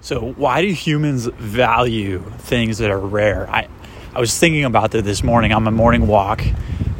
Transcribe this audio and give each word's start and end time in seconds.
So, 0.00 0.20
why 0.20 0.62
do 0.62 0.68
humans 0.68 1.26
value 1.26 2.20
things 2.38 2.78
that 2.78 2.90
are 2.90 3.00
rare? 3.00 3.50
I, 3.50 3.68
I 4.14 4.20
was 4.20 4.38
thinking 4.38 4.64
about 4.64 4.92
that 4.92 5.02
this 5.02 5.24
morning 5.24 5.52
on 5.52 5.64
my 5.64 5.72
morning 5.72 6.06
walk, 6.06 6.42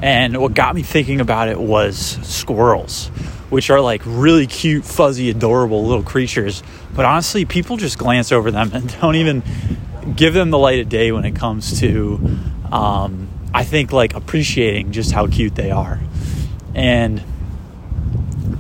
and 0.02 0.36
what 0.36 0.52
got 0.52 0.75
me 0.75 0.83
thinking 0.83 1.21
about 1.21 1.49
it 1.49 1.61
was 1.61 1.97
squirrels, 1.97 3.07
which 3.50 3.71
are 3.71 3.81
like 3.81 4.03
really 4.05 4.49
cute, 4.49 4.84
fuzzy, 4.84 5.31
adorable 5.31 5.87
little 5.87 6.03
creatures. 6.03 6.65
But 6.95 7.05
honestly, 7.05 7.45
people 7.45 7.76
just 7.76 7.99
glance 7.99 8.32
over 8.32 8.50
them 8.50 8.73
and 8.75 9.01
don't 9.01 9.15
even 9.15 9.45
give 10.17 10.35
them 10.35 10.51
the 10.51 10.59
light 10.59 10.80
of 10.80 10.89
day 10.89 11.12
when 11.12 11.25
it 11.25 11.37
comes 11.37 11.79
to, 11.79 12.21
um, 12.73 13.29
I 13.55 13.62
think, 13.62 13.93
like 13.93 14.15
appreciating 14.15 14.91
just 14.91 15.12
how 15.12 15.29
cute 15.29 15.55
they 15.55 15.71
are. 15.71 16.01
And 16.75 17.23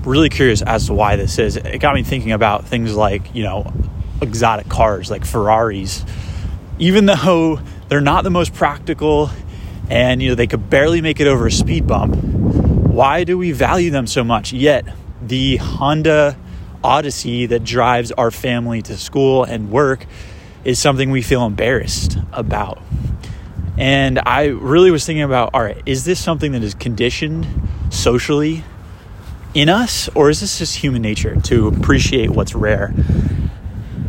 really 0.04 0.28
curious 0.28 0.62
as 0.62 0.86
to 0.86 0.94
why 0.94 1.16
this 1.16 1.38
is. 1.38 1.56
It 1.56 1.80
got 1.80 1.94
me 1.94 2.04
thinking 2.04 2.32
about 2.32 2.66
things 2.66 2.94
like, 2.94 3.34
you 3.34 3.42
know, 3.42 3.72
exotic 4.20 4.68
cars 4.68 5.10
like 5.10 5.24
Ferraris, 5.24 6.04
even 6.78 7.06
though 7.06 7.60
they're 7.88 8.00
not 8.00 8.24
the 8.24 8.30
most 8.30 8.54
practical 8.54 9.30
and 9.90 10.22
you 10.22 10.30
know 10.30 10.34
they 10.34 10.46
could 10.46 10.68
barely 10.68 11.00
make 11.00 11.20
it 11.20 11.26
over 11.26 11.46
a 11.46 11.50
speed 11.50 11.86
bump, 11.86 12.16
why 12.16 13.24
do 13.24 13.38
we 13.38 13.52
value 13.52 13.90
them 13.90 14.06
so 14.06 14.22
much? 14.24 14.52
Yet 14.52 14.84
the 15.22 15.56
Honda 15.56 16.36
Odyssey 16.82 17.46
that 17.46 17.64
drives 17.64 18.12
our 18.12 18.30
family 18.30 18.82
to 18.82 18.96
school 18.96 19.44
and 19.44 19.70
work 19.70 20.06
is 20.64 20.78
something 20.78 21.10
we 21.10 21.22
feel 21.22 21.44
embarrassed 21.46 22.18
about. 22.32 22.80
And 23.76 24.18
I 24.26 24.46
really 24.46 24.90
was 24.90 25.06
thinking 25.06 25.22
about 25.22 25.50
all 25.54 25.62
right, 25.62 25.80
is 25.86 26.04
this 26.04 26.22
something 26.22 26.52
that 26.52 26.62
is 26.62 26.74
conditioned 26.74 27.46
socially 27.90 28.64
in 29.54 29.68
us, 29.68 30.08
or 30.14 30.28
is 30.30 30.40
this 30.40 30.58
just 30.58 30.76
human 30.76 31.00
nature 31.00 31.36
to 31.42 31.68
appreciate 31.68 32.30
what's 32.30 32.54
rare? 32.54 32.92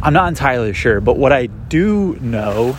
I'm 0.01 0.13
not 0.13 0.29
entirely 0.29 0.73
sure, 0.73 1.01
but 1.01 1.17
what 1.17 1.33
I 1.33 1.47
do 1.47 2.15
know 2.21 2.77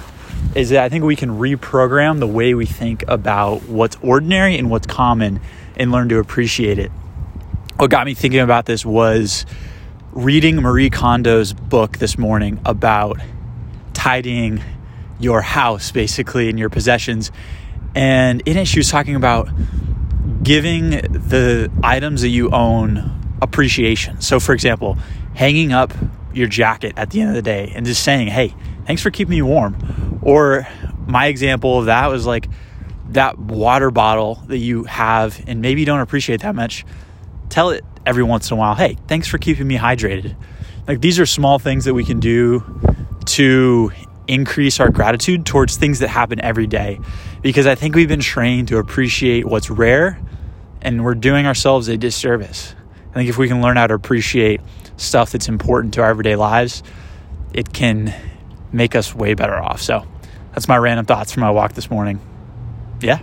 is 0.54 0.70
that 0.70 0.82
I 0.82 0.88
think 0.88 1.04
we 1.04 1.16
can 1.16 1.30
reprogram 1.30 2.18
the 2.18 2.26
way 2.26 2.54
we 2.54 2.64
think 2.64 3.04
about 3.08 3.62
what's 3.64 3.96
ordinary 4.02 4.56
and 4.56 4.70
what's 4.70 4.86
common 4.86 5.40
and 5.76 5.92
learn 5.92 6.08
to 6.08 6.18
appreciate 6.18 6.78
it. 6.78 6.90
What 7.76 7.90
got 7.90 8.06
me 8.06 8.14
thinking 8.14 8.40
about 8.40 8.66
this 8.66 8.84
was 8.84 9.44
reading 10.12 10.56
Marie 10.56 10.90
Kondo's 10.90 11.52
book 11.52 11.98
this 11.98 12.16
morning 12.16 12.58
about 12.64 13.20
tidying 13.92 14.62
your 15.18 15.42
house 15.42 15.92
basically 15.92 16.48
and 16.48 16.58
your 16.58 16.70
possessions. 16.70 17.30
And 17.94 18.42
in 18.46 18.56
it, 18.56 18.64
she 18.66 18.78
was 18.78 18.90
talking 18.90 19.14
about 19.14 19.48
giving 20.42 20.90
the 20.90 21.70
items 21.82 22.22
that 22.22 22.28
you 22.28 22.50
own 22.50 23.36
appreciation. 23.42 24.20
So, 24.22 24.40
for 24.40 24.54
example, 24.54 24.96
hanging 25.34 25.72
up 25.72 25.92
your 26.32 26.48
jacket 26.48 26.94
at 26.96 27.10
the 27.10 27.20
end 27.20 27.30
of 27.30 27.36
the 27.36 27.42
day 27.42 27.72
and 27.74 27.86
just 27.86 28.02
saying, 28.02 28.28
hey, 28.28 28.54
thanks 28.86 29.02
for 29.02 29.10
keeping 29.10 29.30
me 29.30 29.42
warm. 29.42 30.20
Or 30.22 30.66
my 31.06 31.26
example 31.26 31.78
of 31.78 31.86
that 31.86 32.08
was 32.08 32.26
like 32.26 32.48
that 33.10 33.38
water 33.38 33.90
bottle 33.90 34.36
that 34.46 34.58
you 34.58 34.84
have 34.84 35.42
and 35.46 35.60
maybe 35.60 35.80
you 35.80 35.86
don't 35.86 36.00
appreciate 36.00 36.42
that 36.42 36.54
much. 36.54 36.84
Tell 37.48 37.70
it 37.70 37.84
every 38.06 38.22
once 38.22 38.50
in 38.50 38.56
a 38.56 38.60
while, 38.60 38.74
hey, 38.74 38.96
thanks 39.08 39.26
for 39.26 39.38
keeping 39.38 39.66
me 39.66 39.76
hydrated. 39.76 40.36
Like 40.86 41.00
these 41.00 41.18
are 41.18 41.26
small 41.26 41.58
things 41.58 41.84
that 41.84 41.94
we 41.94 42.04
can 42.04 42.20
do 42.20 42.64
to 43.26 43.92
increase 44.28 44.78
our 44.78 44.90
gratitude 44.90 45.44
towards 45.44 45.76
things 45.76 45.98
that 45.98 46.08
happen 46.08 46.40
every 46.40 46.66
day 46.66 47.00
because 47.42 47.66
I 47.66 47.74
think 47.74 47.94
we've 47.94 48.08
been 48.08 48.20
trained 48.20 48.68
to 48.68 48.78
appreciate 48.78 49.44
what's 49.44 49.70
rare 49.70 50.20
and 50.82 51.04
we're 51.04 51.14
doing 51.14 51.46
ourselves 51.46 51.88
a 51.88 51.96
disservice. 51.96 52.74
I 53.10 53.14
think 53.14 53.28
if 53.28 53.38
we 53.38 53.48
can 53.48 53.60
learn 53.60 53.76
how 53.76 53.88
to 53.88 53.94
appreciate 53.94 54.60
stuff 55.00 55.32
that's 55.32 55.48
important 55.48 55.94
to 55.94 56.02
our 56.02 56.10
everyday 56.10 56.36
lives, 56.36 56.82
it 57.52 57.72
can 57.72 58.14
make 58.72 58.94
us 58.94 59.14
way 59.14 59.34
better 59.34 59.56
off. 59.56 59.80
So 59.80 60.06
that's 60.52 60.68
my 60.68 60.76
random 60.76 61.06
thoughts 61.06 61.32
from 61.32 61.40
my 61.40 61.50
walk 61.50 61.72
this 61.72 61.90
morning. 61.90 62.20
Yeah. 63.00 63.22